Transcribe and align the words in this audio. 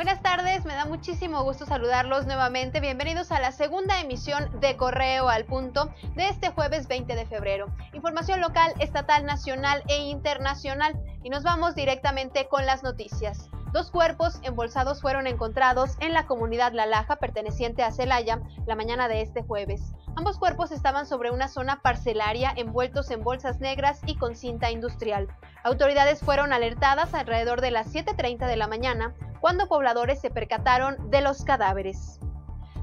Buenas 0.00 0.22
tardes, 0.22 0.64
me 0.64 0.72
da 0.72 0.86
muchísimo 0.86 1.42
gusto 1.42 1.66
saludarlos 1.66 2.24
nuevamente. 2.24 2.80
Bienvenidos 2.80 3.30
a 3.32 3.38
la 3.38 3.52
segunda 3.52 4.00
emisión 4.00 4.48
de 4.58 4.74
Correo 4.78 5.28
al 5.28 5.44
Punto 5.44 5.90
de 6.16 6.30
este 6.30 6.48
jueves 6.48 6.88
20 6.88 7.14
de 7.14 7.26
febrero. 7.26 7.66
Información 7.92 8.40
local, 8.40 8.72
estatal, 8.78 9.26
nacional 9.26 9.82
e 9.88 9.98
internacional. 9.98 10.98
Y 11.22 11.28
nos 11.28 11.42
vamos 11.42 11.74
directamente 11.74 12.48
con 12.48 12.64
las 12.64 12.82
noticias. 12.82 13.50
Dos 13.74 13.90
cuerpos 13.90 14.40
embolsados 14.42 15.02
fueron 15.02 15.26
encontrados 15.26 15.98
en 16.00 16.14
la 16.14 16.26
comunidad 16.26 16.72
La 16.72 16.86
Laja, 16.86 17.16
perteneciente 17.16 17.82
a 17.82 17.92
Celaya, 17.92 18.40
la 18.66 18.76
mañana 18.76 19.06
de 19.06 19.20
este 19.20 19.42
jueves. 19.42 19.92
Ambos 20.16 20.38
cuerpos 20.38 20.72
estaban 20.72 21.04
sobre 21.04 21.30
una 21.30 21.46
zona 21.46 21.82
parcelaria 21.82 22.54
envueltos 22.56 23.10
en 23.10 23.22
bolsas 23.22 23.60
negras 23.60 24.00
y 24.06 24.16
con 24.16 24.34
cinta 24.34 24.70
industrial. 24.70 25.28
Autoridades 25.62 26.20
fueron 26.20 26.54
alertadas 26.54 27.12
alrededor 27.12 27.60
de 27.60 27.70
las 27.70 27.94
7.30 27.94 28.46
de 28.46 28.56
la 28.56 28.66
mañana, 28.66 29.14
cuando 29.40 29.68
pobladores 29.68 30.20
se 30.20 30.30
percataron 30.30 31.10
de 31.10 31.20
los 31.20 31.44
cadáveres. 31.44 32.20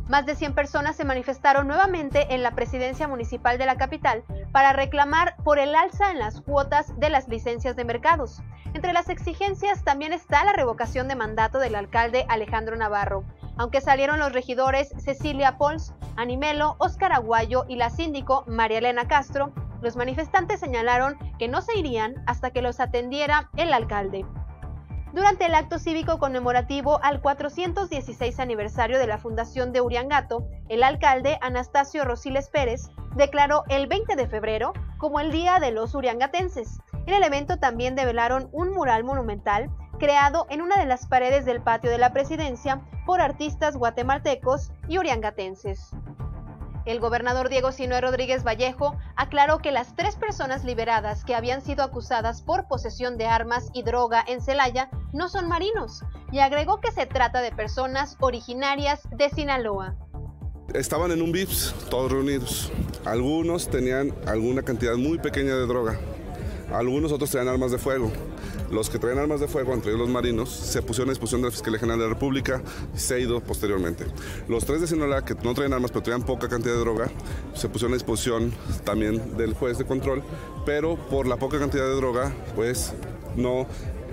Más 0.07 0.25
de 0.25 0.35
100 0.35 0.53
personas 0.53 0.95
se 0.95 1.03
manifestaron 1.03 1.67
nuevamente 1.67 2.33
en 2.33 2.41
la 2.41 2.51
presidencia 2.51 3.09
municipal 3.09 3.57
de 3.57 3.65
la 3.65 3.75
capital 3.75 4.23
para 4.53 4.71
reclamar 4.71 5.35
por 5.43 5.59
el 5.59 5.75
alza 5.75 6.11
en 6.11 6.19
las 6.19 6.39
cuotas 6.39 6.97
de 6.97 7.09
las 7.09 7.27
licencias 7.27 7.75
de 7.75 7.83
mercados. 7.83 8.41
Entre 8.73 8.93
las 8.93 9.09
exigencias 9.09 9.83
también 9.83 10.13
está 10.13 10.45
la 10.45 10.53
revocación 10.53 11.09
de 11.09 11.15
mandato 11.15 11.59
del 11.59 11.75
alcalde 11.75 12.25
Alejandro 12.29 12.77
Navarro, 12.77 13.25
aunque 13.57 13.81
salieron 13.81 14.19
los 14.19 14.31
regidores 14.31 14.93
Cecilia 14.97 15.57
Pons, 15.57 15.93
Animelo, 16.15 16.75
Óscar 16.79 17.11
Aguayo 17.11 17.65
y 17.67 17.75
la 17.75 17.89
síndico 17.89 18.45
María 18.47 18.77
Elena 18.77 19.07
Castro, 19.07 19.51
los 19.81 19.95
manifestantes 19.95 20.59
señalaron 20.59 21.17
que 21.37 21.47
no 21.47 21.61
se 21.61 21.77
irían 21.77 22.15
hasta 22.27 22.51
que 22.51 22.61
los 22.61 22.79
atendiera 22.79 23.49
el 23.57 23.73
alcalde. 23.73 24.25
Durante 25.17 25.47
el 25.47 25.55
acto 25.55 25.79
cívico 25.79 26.19
conmemorativo 26.19 27.03
al 27.03 27.21
416 27.21 28.39
aniversario 28.39 28.99
de 28.99 29.07
la 29.07 29.17
fundación 29.17 29.73
de 29.73 29.81
Uriangato, 29.81 30.47
el 30.69 30.83
alcalde 30.83 31.39
Anastasio 31.41 32.05
Rosiles 32.05 32.51
Pérez 32.51 32.91
declaró 33.15 33.63
el 33.67 33.87
20 33.87 34.15
de 34.15 34.27
febrero 34.27 34.73
como 34.99 35.19
el 35.19 35.31
Día 35.31 35.59
de 35.59 35.71
los 35.71 35.95
Uriangatenses. 35.95 36.77
En 37.07 37.15
el 37.15 37.23
evento 37.23 37.57
también 37.57 37.95
develaron 37.95 38.47
un 38.51 38.71
mural 38.75 39.03
monumental 39.03 39.71
creado 39.97 40.45
en 40.51 40.61
una 40.61 40.77
de 40.77 40.85
las 40.85 41.07
paredes 41.07 41.45
del 41.45 41.63
patio 41.63 41.89
de 41.89 41.97
la 41.97 42.13
presidencia 42.13 42.85
por 43.07 43.19
artistas 43.19 43.75
guatemaltecos 43.75 44.71
y 44.87 44.99
uriangatenses. 44.99 45.95
El 46.87 47.01
gobernador 47.01 47.49
Diego 47.49 47.73
Sinue 47.73 47.99
Rodríguez 47.99 48.45
Vallejo 48.45 48.97
aclaró 49.17 49.57
que 49.57 49.73
las 49.73 49.93
tres 49.97 50.15
personas 50.15 50.63
liberadas 50.63 51.25
que 51.25 51.35
habían 51.35 51.61
sido 51.61 51.83
acusadas 51.83 52.41
por 52.41 52.69
posesión 52.69 53.17
de 53.17 53.25
armas 53.25 53.69
y 53.73 53.83
droga 53.83 54.23
en 54.25 54.41
Celaya 54.41 54.89
no 55.11 55.27
son 55.27 55.49
marinos 55.49 56.05
y 56.31 56.39
agregó 56.39 56.79
que 56.79 56.93
se 56.93 57.05
trata 57.05 57.41
de 57.41 57.51
personas 57.51 58.15
originarias 58.21 59.01
de 59.11 59.29
Sinaloa. 59.29 59.97
Estaban 60.73 61.11
en 61.11 61.21
un 61.21 61.33
VIPS, 61.33 61.75
todos 61.89 62.09
reunidos. 62.09 62.71
Algunos 63.03 63.69
tenían 63.69 64.13
alguna 64.25 64.61
cantidad 64.61 64.95
muy 64.95 65.17
pequeña 65.17 65.55
de 65.55 65.65
droga, 65.67 65.99
algunos 66.71 67.11
otros 67.11 67.29
tenían 67.29 67.47
armas 67.47 67.71
de 67.71 67.77
fuego. 67.77 68.11
Los 68.69 68.89
que 68.89 68.99
traían 68.99 69.19
armas 69.19 69.39
de 69.39 69.47
fuego, 69.47 69.73
entre 69.73 69.93
los 69.93 70.09
marinos, 70.09 70.49
se 70.49 70.81
pusieron 70.81 71.09
a 71.09 71.13
disposición 71.13 71.41
de 71.41 71.47
la 71.47 71.51
Fiscalía 71.51 71.79
General 71.79 71.99
de 71.99 72.05
la 72.05 72.13
República 72.13 72.61
y 72.93 72.99
se 72.99 73.19
ido 73.19 73.39
posteriormente. 73.39 74.05
Los 74.49 74.65
tres 74.65 74.81
de 74.81 74.87
Sinaloa, 74.87 75.23
que 75.23 75.35
no 75.35 75.53
traían 75.53 75.73
armas 75.73 75.91
pero 75.91 76.03
traían 76.03 76.23
poca 76.23 76.49
cantidad 76.49 76.73
de 76.73 76.79
droga, 76.81 77.09
se 77.53 77.69
pusieron 77.69 77.93
a 77.93 77.95
disposición 77.95 78.53
también 78.83 79.37
del 79.37 79.53
juez 79.53 79.77
de 79.77 79.85
control, 79.85 80.21
pero 80.65 80.97
por 80.97 81.27
la 81.27 81.37
poca 81.37 81.59
cantidad 81.59 81.85
de 81.85 81.95
droga, 81.95 82.33
pues 82.55 82.93
no, 83.37 83.67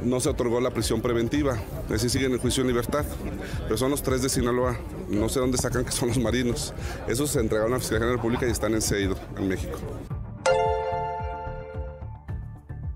no 0.04 0.20
se 0.20 0.28
otorgó 0.28 0.60
la 0.60 0.70
prisión 0.70 1.02
preventiva. 1.02 1.58
Así 1.92 2.08
siguen 2.08 2.32
el 2.32 2.38
juicio 2.38 2.60
en 2.60 2.68
libertad. 2.68 3.04
Pero 3.64 3.76
son 3.76 3.90
los 3.90 4.02
tres 4.02 4.22
de 4.22 4.28
Sinaloa. 4.28 4.78
No 5.08 5.28
sé 5.28 5.40
dónde 5.40 5.58
sacan 5.58 5.84
que 5.84 5.92
son 5.92 6.08
los 6.08 6.18
marinos. 6.18 6.74
Esos 7.08 7.30
se 7.30 7.40
entregaron 7.40 7.72
a 7.72 7.76
la 7.76 7.80
Fiscalía 7.80 8.00
General 8.00 8.12
de 8.12 8.16
la 8.16 8.22
República 8.22 8.46
y 8.46 8.52
están 8.52 8.74
en 8.74 8.82
Seido, 8.82 9.16
en 9.36 9.48
México. 9.48 9.78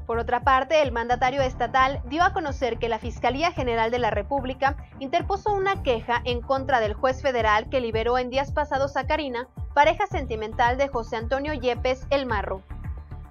Por 0.09 0.19
otra 0.19 0.41
parte, 0.41 0.81
el 0.81 0.91
mandatario 0.91 1.43
estatal 1.43 2.01
dio 2.07 2.23
a 2.23 2.33
conocer 2.33 2.79
que 2.79 2.89
la 2.89 2.99
Fiscalía 2.99 3.53
General 3.53 3.91
de 3.91 3.99
la 3.99 4.11
República 4.11 4.75
interpuso 5.01 5.53
una 5.53 5.83
queja 5.83 6.23
en 6.25 6.41
contra 6.41 6.81
del 6.81 6.95
juez 6.95 7.21
federal 7.21 7.69
que 7.69 7.83
liberó 7.83 8.17
en 8.17 8.31
días 8.31 8.51
pasados 8.51 8.97
a 8.97 9.07
Karina, 9.07 9.49
pareja 9.75 10.07
sentimental 10.07 10.79
de 10.79 10.89
José 10.89 11.17
Antonio 11.17 11.53
Yepes 11.53 12.07
El 12.09 12.25
Marro. 12.25 12.63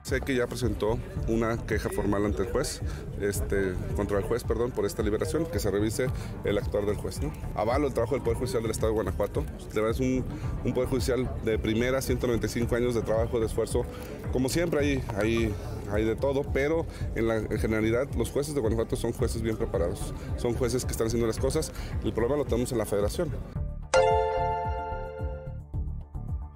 Sé 0.07 0.22
que 0.22 0.34
ya 0.34 0.47
presentó 0.47 0.97
una 1.28 1.57
queja 1.66 1.90
formal 1.90 2.25
ante 2.25 2.44
el 2.44 2.50
juez, 2.50 2.79
este, 3.19 3.73
contra 3.97 4.18
el 4.19 4.23
juez, 4.23 4.45
perdón, 4.45 4.72
por 4.72 4.85
esta 4.85 5.03
liberación, 5.03 5.45
que 5.45 5.59
se 5.59 5.69
revise 5.69 6.07
el 6.45 6.57
actuar 6.57 6.85
del 6.85 6.95
juez. 6.95 7.22
¿no? 7.22 7.34
Avalo 7.56 7.88
el 7.88 7.94
trabajo 7.94 8.16
del 8.16 8.23
Poder 8.23 8.38
Judicial 8.38 8.62
del 8.62 8.72
Estado 8.72 8.88
de 8.88 8.94
Guanajuato. 8.94 9.44
De 9.73 9.81
verdad 9.81 9.91
es 9.91 10.00
un, 10.00 10.23
un 10.63 10.73
Poder 10.73 10.88
Judicial 10.88 11.29
de 11.44 11.59
primera, 11.59 12.01
195 12.01 12.73
años 12.73 12.95
de 12.95 13.01
trabajo, 13.01 13.41
de 13.41 13.47
esfuerzo. 13.47 13.84
Como 14.31 14.47
siempre, 14.47 14.79
hay, 14.79 15.03
hay, 15.18 15.53
hay 15.91 16.06
de 16.06 16.16
todo, 16.16 16.44
pero 16.53 16.85
en 17.16 17.28
la 17.28 17.39
en 17.39 17.59
generalidad 17.59 18.07
los 18.16 18.31
jueces 18.31 18.56
de 18.56 18.62
Guanajuato 18.62 18.95
son 18.95 19.12
jueces 19.12 19.41
bien 19.41 19.57
preparados. 19.57 20.13
Son 20.38 20.53
jueces 20.53 20.85
que 20.85 20.91
están 20.91 21.07
haciendo 21.07 21.28
las 21.28 21.38
cosas. 21.38 21.74
El 22.06 22.13
problema 22.13 22.38
lo 22.38 22.45
tenemos 22.45 22.72
en 22.72 22.78
la 22.78 22.85
federación. 22.85 23.29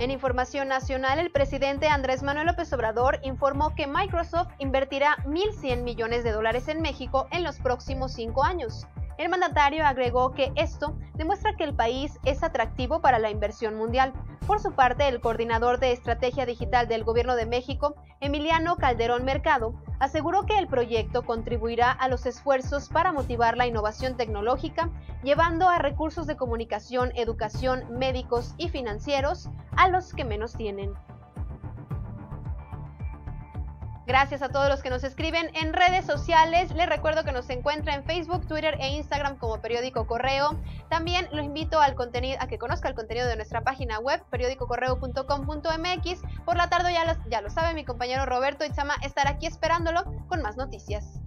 En 0.02 0.10
información 0.10 0.68
nacional, 0.68 1.20
el 1.20 1.30
presidente 1.30 1.88
Andrés 1.88 2.24
Manuel 2.24 2.48
López 2.48 2.74
Obrador 2.74 3.20
informó 3.22 3.76
que 3.76 3.86
Microsoft 3.86 4.48
invertirá 4.58 5.18
1.100 5.28 5.84
millones 5.84 6.24
de 6.24 6.32
dólares 6.32 6.68
en 6.70 6.82
México 6.82 7.28
en 7.30 7.44
los 7.44 7.60
próximos 7.60 8.12
cinco 8.12 8.44
años. 8.44 8.88
El 9.18 9.30
mandatario 9.30 9.86
agregó 9.86 10.32
que 10.32 10.52
esto 10.56 10.98
demuestra 11.14 11.56
que 11.56 11.64
el 11.64 11.76
país 11.76 12.20
es 12.26 12.44
atractivo 12.44 13.02
para 13.02 13.20
la 13.20 13.30
inversión 13.30 13.76
mundial. 13.76 14.14
Por 14.48 14.60
su 14.60 14.74
parte, 14.74 15.08
el 15.08 15.22
coordinador 15.22 15.80
de 15.80 15.92
estrategia 15.92 16.46
digital 16.46 16.88
del 16.88 17.04
Gobierno 17.04 17.36
de 17.36 17.46
México, 17.46 17.96
Emiliano 18.20 18.78
Calderón 18.78 19.24
Mercado, 19.24 19.76
aseguró 20.00 20.46
que 20.46 20.58
el 20.58 20.68
proyecto 20.68 21.24
contribuirá 21.24 21.92
a 21.92 22.08
los 22.08 22.26
esfuerzos 22.26 22.90
para 22.90 23.12
motivar 23.12 23.56
la 23.56 23.68
innovación 23.68 24.18
tecnológica, 24.18 24.90
llevando 25.24 25.70
a 25.70 25.78
recursos 25.78 26.26
de 26.26 26.38
comunicación, 26.38 27.12
educación, 27.16 27.86
médicos 28.00 28.56
y 28.58 28.70
financieros 28.70 29.50
a 29.78 29.88
los 29.90 30.14
que 30.14 30.26
menos 30.26 30.54
tienen. 30.54 30.94
Gracias 34.08 34.42
a 34.42 34.50
todos 34.50 34.68
los 34.68 34.82
que 34.82 34.90
nos 34.90 35.04
escriben 35.04 35.52
en 35.54 35.74
redes 35.74 36.06
sociales. 36.06 36.72
Les 36.72 36.90
recuerdo 36.90 37.24
que 37.24 37.32
nos 37.32 37.50
encuentra 37.50 37.94
en 37.94 38.04
Facebook, 38.04 38.48
Twitter 38.48 38.76
e 38.80 38.90
Instagram 38.96 39.38
como 39.38 39.62
Periódico 39.62 40.08
Correo. 40.08 40.60
También 40.90 41.28
lo 41.32 41.44
invito 41.44 41.80
al 41.80 41.94
contenido, 41.96 42.38
a 42.42 42.48
que 42.48 42.58
conozca 42.58 42.90
el 42.90 42.96
contenido 42.96 43.28
de 43.28 43.36
nuestra 43.36 43.62
página 43.62 44.00
web, 44.00 44.24
periódicocorreo.com.mx. 44.32 46.22
Por 46.46 46.58
la 46.58 46.68
tarde 46.70 46.94
ya 46.94 47.06
lo, 47.06 47.14
ya 47.30 47.42
lo 47.42 47.50
sabe 47.52 47.76
mi 47.76 47.86
compañero 47.86 48.26
Roberto 48.26 48.66
Itzama 48.66 48.96
estará 49.04 49.30
aquí 49.32 49.46
esperándolo 49.46 50.04
con 50.28 50.42
más 50.42 50.58
noticias. 50.58 51.21